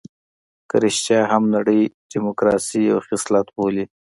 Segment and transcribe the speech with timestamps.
[0.69, 3.85] که رښتيا هم نړۍ ډيموکراسي یو خصلت بولي.